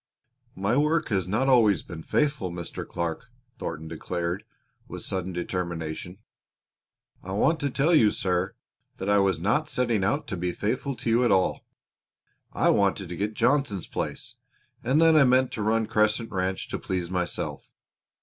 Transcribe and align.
"My 0.55 0.75
work 0.77 1.09
has 1.09 1.27
not 1.27 1.47
always 1.47 1.83
been 1.83 2.01
faithful, 2.01 2.49
Mr. 2.49 2.87
Clark," 2.87 3.29
Thornton 3.59 3.87
declared 3.87 4.43
with 4.87 5.03
sudden 5.03 5.31
determination. 5.31 6.17
"I 7.21 7.33
want 7.33 7.59
to 7.59 7.69
tell 7.69 7.93
you, 7.93 8.09
sir, 8.09 8.55
that 8.97 9.11
I 9.11 9.19
was 9.19 9.39
not 9.39 9.69
setting 9.69 10.03
out 10.03 10.25
to 10.29 10.37
be 10.37 10.53
faithful 10.53 10.95
to 10.95 11.09
you 11.11 11.23
at 11.23 11.31
all. 11.31 11.67
I 12.51 12.71
wanted 12.71 13.09
to 13.09 13.15
get 13.15 13.35
Johnson's 13.35 13.85
place, 13.85 14.33
and 14.83 14.99
then 14.99 15.15
I 15.15 15.23
meant 15.23 15.51
to 15.51 15.61
run 15.61 15.85
Crescent 15.85 16.31
Ranch 16.31 16.67
to 16.69 16.79
please 16.79 17.11
myself. 17.11 17.69